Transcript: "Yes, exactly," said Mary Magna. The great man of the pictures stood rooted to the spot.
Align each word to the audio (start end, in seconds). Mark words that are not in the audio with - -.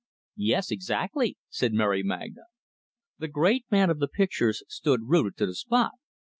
"Yes, 0.41 0.71
exactly," 0.71 1.37
said 1.49 1.73
Mary 1.73 2.01
Magna. 2.01 2.41
The 3.19 3.27
great 3.27 3.65
man 3.69 3.91
of 3.91 3.99
the 3.99 4.07
pictures 4.07 4.63
stood 4.67 5.01
rooted 5.09 5.37
to 5.37 5.45
the 5.45 5.53
spot. 5.53 5.91